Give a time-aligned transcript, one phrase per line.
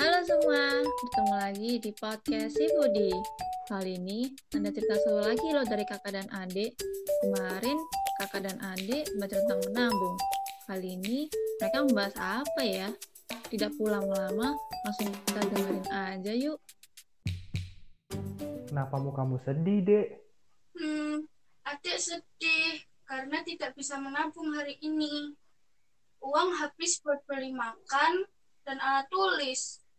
[0.00, 3.12] Halo semua, bertemu lagi di podcast Si Budi.
[3.68, 6.72] Kali ini ada cerita seru lagi loh dari kakak dan adik.
[7.20, 7.76] Kemarin
[8.16, 10.16] kakak dan adik baca tentang menabung.
[10.64, 11.28] Kali ini
[11.60, 12.88] mereka membahas apa ya?
[13.52, 14.56] Tidak pulang lama,
[14.88, 16.56] langsung kita dengerin aja yuk.
[18.72, 20.08] Kenapa mukamu sedih, Dek?
[20.80, 21.28] Hmm,
[21.68, 25.36] adik sedih karena tidak bisa menabung hari ini.
[26.24, 28.24] Uang habis buat beli makan
[28.64, 29.89] dan alat tulis.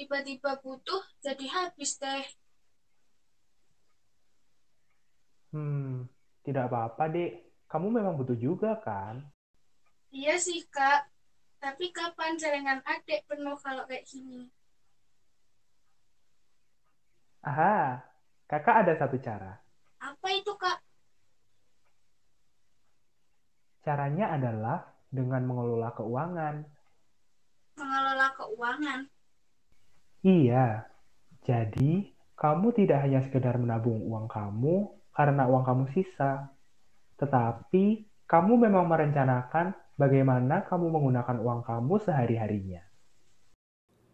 [0.00, 2.24] Tiba-tiba butuh jadi habis deh.
[5.52, 6.08] Hmm,
[6.40, 7.52] tidak apa-apa, Dek.
[7.68, 9.20] Kamu memang butuh juga, kan?
[10.08, 11.04] Iya sih, Kak.
[11.60, 14.48] Tapi kapan celengan adik penuh kalau kayak gini?
[17.44, 18.00] Aha,
[18.48, 19.60] kakak ada satu cara.
[20.00, 20.80] Apa itu, Kak?
[23.84, 26.64] Caranya adalah dengan mengelola keuangan.
[27.76, 29.19] Mengelola keuangan.
[30.20, 30.84] Iya,
[31.48, 36.52] jadi kamu tidak hanya sekedar menabung uang kamu karena uang kamu sisa,
[37.16, 42.84] tetapi kamu memang merencanakan bagaimana kamu menggunakan uang kamu sehari-harinya.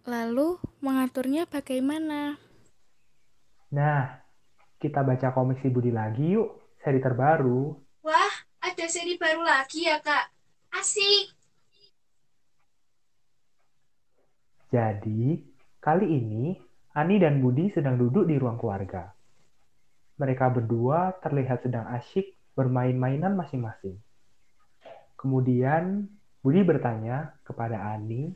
[0.06, 2.38] Lalu mengaturnya bagaimana?
[3.74, 4.22] Nah,
[4.78, 7.74] kita baca komik si Budi lagi yuk, seri terbaru.
[8.06, 10.30] Wah, ada seri baru lagi ya, Kak.
[10.70, 11.34] Asik.
[14.70, 15.55] Jadi,
[15.86, 16.58] kali ini
[16.98, 19.14] Ani dan Budi sedang duduk di ruang keluarga.
[20.18, 23.94] Mereka berdua terlihat sedang asyik bermain mainan masing-masing.
[25.14, 26.10] Kemudian,
[26.42, 28.34] Budi bertanya kepada Ani,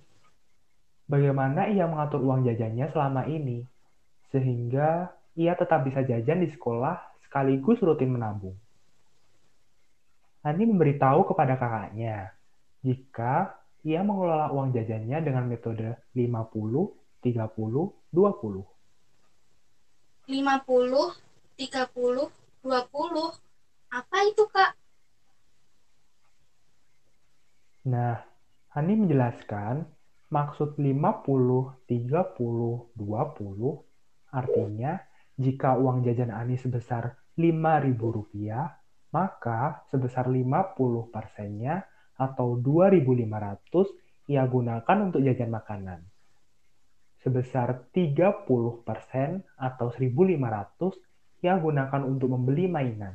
[1.10, 3.66] bagaimana ia mengatur uang jajannya selama ini,
[4.30, 8.54] sehingga ia tetap bisa jajan di sekolah sekaligus rutin menabung.
[10.46, 12.30] Ani memberitahu kepada kakaknya
[12.84, 18.64] jika ia mengelola uang jajannya dengan metode 50, 30, 20.
[20.28, 21.16] 50,
[21.56, 22.32] 30,
[22.64, 23.94] 20.
[23.94, 24.72] Apa itu, Kak?
[27.90, 28.22] Nah,
[28.70, 29.88] Ani menjelaskan
[30.30, 33.82] maksud 50, 30, 20
[34.30, 34.92] artinya
[35.34, 38.52] jika uang jajan Ani sebesar Rp5.000,
[39.10, 41.82] maka sebesar 50 persennya
[42.14, 46.04] atau 2.500 ia gunakan untuk jajan makanan.
[47.20, 48.48] Sebesar 30
[48.80, 53.12] persen atau 1.500 ia gunakan untuk membeli mainan.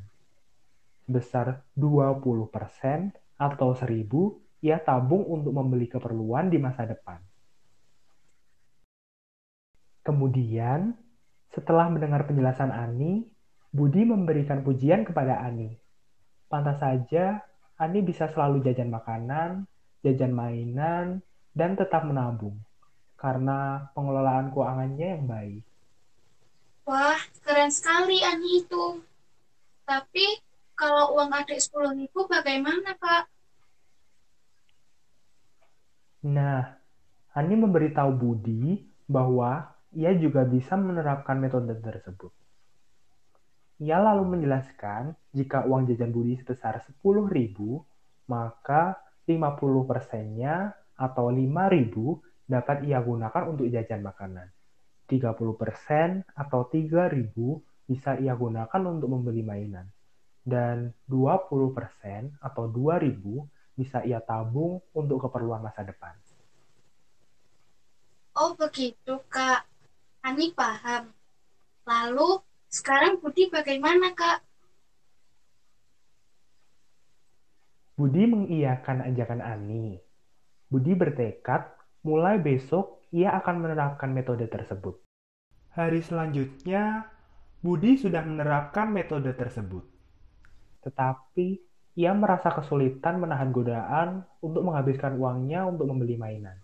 [1.10, 2.22] Sebesar 20
[2.54, 4.06] persen atau 1.000
[4.62, 7.18] ia tabung untuk membeli keperluan di masa depan.
[10.06, 10.94] Kemudian,
[11.50, 13.26] setelah mendengar penjelasan Ani,
[13.74, 15.74] Budi memberikan pujian kepada Ani.
[16.46, 17.42] Pantas saja
[17.82, 19.66] Ani bisa selalu jajan makanan,
[20.06, 21.26] jajan mainan,
[21.58, 22.62] dan tetap menabung
[23.26, 25.66] karena pengelolaan keuangannya yang baik.
[26.86, 29.02] Wah, keren sekali Ani itu.
[29.82, 30.38] Tapi
[30.78, 33.26] kalau uang adik 10 ribu bagaimana, Kak?
[36.30, 36.78] Nah,
[37.34, 42.30] Ani memberitahu Budi bahwa ia juga bisa menerapkan metode tersebut.
[43.82, 47.26] Ia lalu menjelaskan jika uang jajan Budi sebesar 10.000,
[48.30, 54.48] maka 50 persennya atau 5.000 dapat ia gunakan untuk jajan makanan.
[55.06, 57.34] 30 persen atau 3.000
[57.86, 59.86] bisa ia gunakan untuk membeli mainan.
[60.46, 66.14] Dan 20 persen atau 2.000 bisa ia tabung untuk keperluan masa depan.
[68.36, 69.64] Oh, begitu, Kak.
[70.26, 71.14] Ani paham.
[71.86, 74.42] Lalu, sekarang Budi bagaimana, Kak?
[77.96, 79.96] Budi mengiyakan ajakan Ani.
[80.68, 81.75] Budi bertekad
[82.06, 85.02] mulai besok ia akan menerapkan metode tersebut.
[85.74, 87.10] Hari selanjutnya,
[87.66, 89.82] Budi sudah menerapkan metode tersebut.
[90.86, 91.48] Tetapi,
[91.98, 96.62] ia merasa kesulitan menahan godaan untuk menghabiskan uangnya untuk membeli mainan.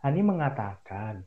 [0.00, 1.26] Ani mengatakan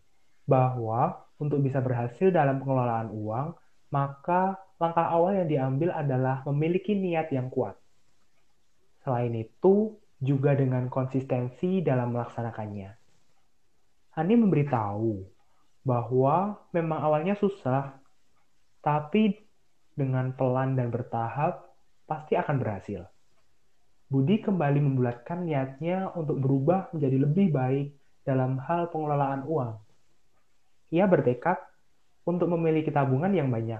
[0.50, 3.48] bahwa untuk bisa berhasil dalam pengelolaan uang,
[3.94, 7.78] maka langkah awal yang diambil adalah memiliki niat yang kuat.
[9.06, 12.94] Selain itu, juga dengan konsistensi dalam melaksanakannya.
[14.14, 15.18] Hani memberitahu
[15.82, 17.98] bahwa memang awalnya susah,
[18.86, 19.34] tapi
[19.98, 21.74] dengan pelan dan bertahap
[22.06, 23.10] pasti akan berhasil.
[24.12, 27.88] Budi kembali membulatkan niatnya untuk berubah menjadi lebih baik
[28.28, 29.80] dalam hal pengelolaan uang.
[30.92, 31.58] Ia bertekad
[32.28, 33.80] untuk memiliki tabungan yang banyak,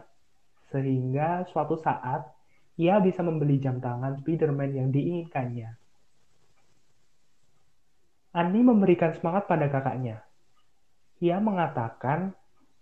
[0.72, 2.32] sehingga suatu saat
[2.80, 5.81] ia bisa membeli jam tangan Spiderman yang diinginkannya.
[8.32, 10.24] Ani memberikan semangat pada kakaknya.
[11.20, 12.32] Ia mengatakan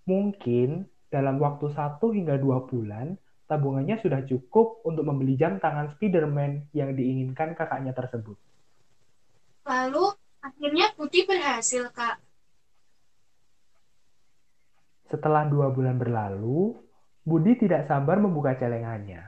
[0.06, 3.18] mungkin dalam waktu satu hingga dua bulan,
[3.50, 8.38] tabungannya sudah cukup untuk membeli jam tangan Spiderman yang diinginkan kakaknya tersebut.
[9.66, 12.22] Lalu, akhirnya Budi berhasil, Kak.
[15.10, 16.78] Setelah dua bulan berlalu,
[17.26, 19.26] Budi tidak sabar membuka celengannya.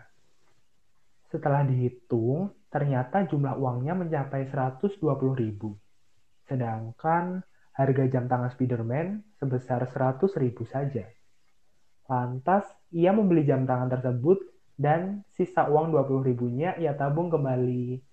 [1.33, 5.01] Setelah dihitung, ternyata jumlah uangnya mencapai 120
[5.33, 5.73] ribu.
[6.51, 11.07] Sedangkan harga jam tangan Spiderman sebesar 100 ribu saja.
[12.11, 14.43] Lantas, ia membeli jam tangan tersebut
[14.75, 18.03] dan sisa uang 20 ribunya ia tabung kembali.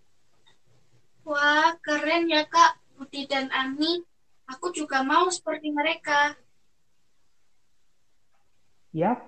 [1.26, 4.06] Wah, keren ya Kak, Putih dan Ani.
[4.46, 6.38] Aku juga mau seperti mereka.
[8.94, 9.18] Yap.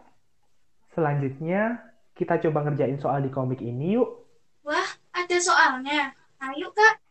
[0.95, 1.83] Selanjutnya,
[2.15, 4.23] kita coba ngerjain soal di komik ini yuk.
[4.63, 6.15] Wah, ada soalnya.
[6.39, 7.10] Ayo Kak.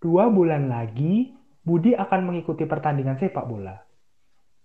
[0.00, 1.28] Dua bulan lagi,
[1.60, 3.76] Budi akan mengikuti pertandingan sepak bola.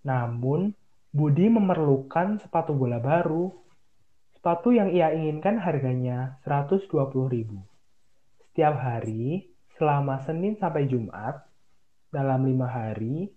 [0.08, 0.72] Namun,
[1.12, 3.52] Budi memerlukan sepatu bola baru.
[4.32, 6.88] Sepatu yang ia inginkan harganya 120.000.
[8.48, 11.44] Setiap hari, selama Senin sampai Jumat,
[12.16, 13.28] dalam lima hari,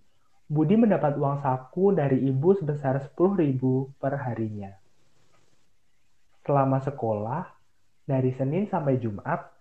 [0.46, 3.58] Budi mendapat uang saku dari ibu sebesar 10.000
[3.98, 4.70] per harinya.
[6.46, 7.42] Selama sekolah,
[8.06, 9.57] dari Senin sampai Jumat,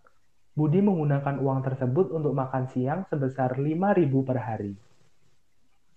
[0.58, 4.74] Budi menggunakan uang tersebut untuk makan siang sebesar 5.000 per hari.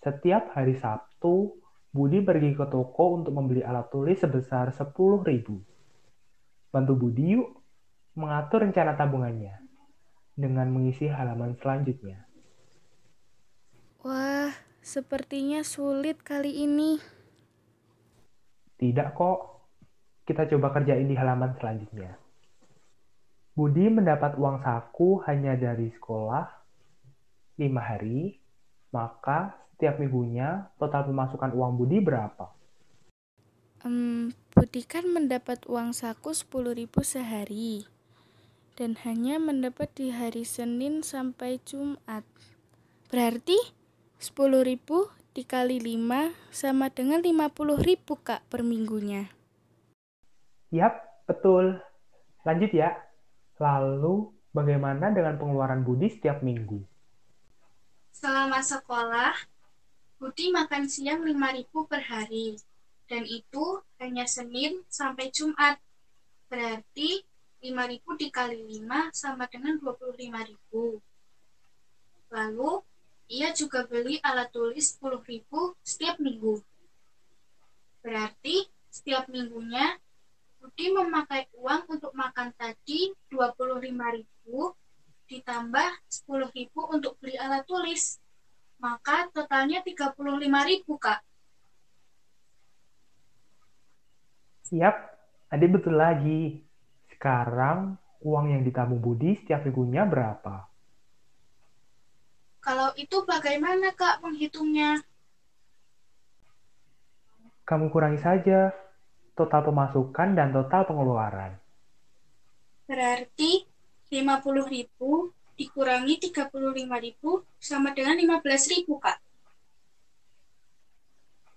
[0.05, 1.57] Setiap hari Sabtu,
[1.89, 4.93] Budi pergi ke toko untuk membeli alat tulis sebesar 10.000.
[6.69, 7.57] Bantu Budi yuk
[8.21, 9.65] mengatur rencana tabungannya
[10.37, 12.29] dengan mengisi halaman selanjutnya.
[14.05, 14.53] Wah,
[14.85, 17.01] sepertinya sulit kali ini.
[18.77, 19.41] Tidak kok.
[20.29, 22.30] Kita coba kerjain di halaman selanjutnya.
[23.51, 26.47] Budi mendapat uang saku hanya dari sekolah
[27.59, 28.39] 5 hari,
[28.95, 32.47] maka setiap minggunya total pemasukan uang Budi berapa?
[33.83, 37.91] Um, Budi kan mendapat uang saku 10.000 sehari
[38.79, 42.23] dan hanya mendapat di hari Senin sampai Jumat.
[43.11, 43.59] Berarti
[44.23, 44.79] 10.000
[45.35, 47.51] dikali 5 sama dengan 50.000
[48.21, 49.33] Kak per minggunya.
[50.71, 51.83] Yap, betul.
[52.47, 53.10] Lanjut ya.
[53.61, 56.81] Lalu, bagaimana dengan pengeluaran Budi setiap minggu?
[58.09, 59.37] Selama sekolah,
[60.17, 62.57] Budi makan siang 5.000 per hari,
[63.05, 65.77] dan itu hanya Senin sampai Jumat.
[66.49, 67.21] Berarti
[67.61, 72.33] 5.000 dikali 5 sama dengan 25.000.
[72.33, 72.73] Lalu,
[73.29, 75.45] ia juga beli alat tulis 10.000
[75.85, 76.65] setiap minggu.
[78.01, 80.00] Berarti, setiap minggunya,
[80.81, 83.85] Budi memakai uang untuk makan tadi 25.000
[85.29, 88.17] ditambah 10.000 untuk beli alat tulis
[88.81, 90.25] maka totalnya 35.000,
[90.97, 91.21] Kak.
[94.73, 94.97] Siap,
[95.53, 96.65] adik betul lagi.
[97.13, 100.65] Sekarang uang yang ditabung Budi setiap minggunya berapa?
[102.65, 105.05] Kalau itu bagaimana, Kak, menghitungnya?
[107.69, 108.80] Kamu kurangi saja
[109.41, 111.57] total pemasukan dan total pengeluaran.
[112.85, 113.65] Berarti
[114.13, 114.91] 50.000
[115.57, 116.53] dikurangi 35.000
[117.61, 119.19] sama dengan 15.000, Kak.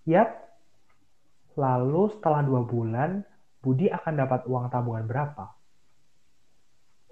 [0.08, 0.30] Yap.
[1.54, 3.24] Lalu setelah dua bulan,
[3.64, 5.54] Budi akan dapat uang tabungan berapa?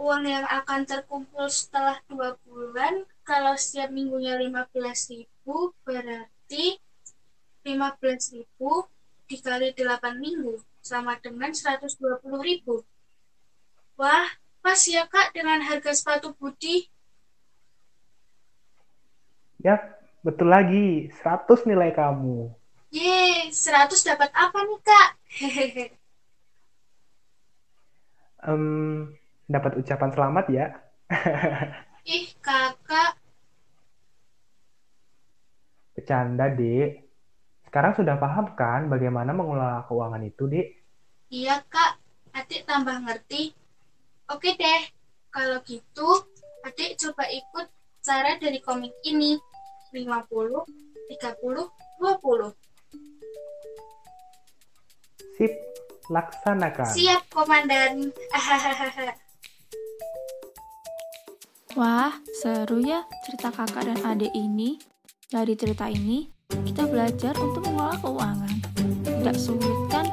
[0.01, 5.29] Uang yang akan terkumpul setelah dua bulan, kalau setiap minggunya 15.000,
[5.85, 6.81] berarti
[7.63, 8.43] 15.000
[9.31, 12.83] dikali 8 minggu, sama dengan 120.000.
[13.95, 14.27] Wah,
[14.61, 16.85] Pas ya kak dengan harga sepatu Budi?
[19.57, 19.81] Ya,
[20.21, 21.09] betul lagi.
[21.17, 22.53] 100 nilai kamu.
[22.93, 25.09] Ye, 100 dapat apa nih kak?
[28.53, 29.09] um,
[29.49, 30.77] dapat ucapan selamat ya.
[32.05, 33.17] Ih, kakak.
[35.97, 37.10] Bercanda, Dek.
[37.71, 40.67] Sekarang sudah paham kan bagaimana mengelola keuangan itu, Dek?
[41.31, 42.03] Iya, Kak.
[42.35, 43.55] Adik tambah ngerti
[44.31, 44.81] Oke deh,
[45.27, 46.07] kalau gitu
[46.63, 47.67] adik coba ikut
[47.99, 49.35] cara dari komik ini.
[49.91, 51.67] 50, 30,
[51.99, 52.55] 20.
[55.35, 55.51] Sip,
[56.07, 56.91] laksanakan.
[56.95, 58.07] Siap, Komandan.
[61.75, 64.79] Wah, seru ya cerita kakak dan adik ini.
[65.27, 66.31] Dari cerita ini,
[66.65, 68.55] kita belajar untuk mengelola keuangan.
[69.03, 70.07] Tidak sulit kan?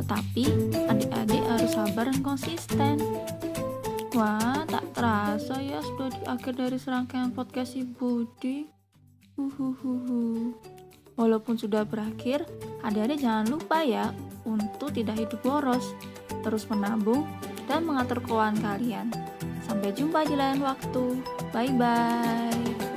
[0.00, 0.44] Tetapi
[0.88, 2.96] adik-adik harus sabar dan konsisten.
[4.12, 8.68] Wah, tak terasa ya sudah di akhir dari serangkaian podcast si Budi.
[9.40, 10.52] Uhuhuhu.
[11.16, 12.44] Walaupun sudah berakhir,
[12.84, 14.12] adik-adik jangan lupa ya
[14.44, 15.96] untuk tidak hidup boros,
[16.44, 17.24] terus menabung,
[17.68, 19.08] dan mengatur keuangan kalian.
[19.64, 21.20] Sampai jumpa di lain waktu.
[21.52, 22.91] Bye bye.